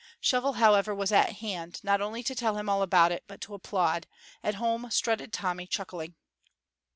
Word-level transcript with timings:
Shovel, 0.19 0.53
however, 0.53 0.95
was 0.95 1.11
at 1.11 1.33
hand, 1.33 1.79
not 1.83 2.01
only 2.01 2.23
to 2.23 2.33
tell 2.33 2.57
him 2.57 2.67
all 2.67 2.81
about 2.81 3.11
it, 3.11 3.23
but 3.27 3.39
to 3.41 3.53
applaud, 3.53 4.07
and 4.41 4.55
home 4.55 4.89
strutted 4.89 5.31
Tommy 5.31 5.67
chuckling. 5.67 6.15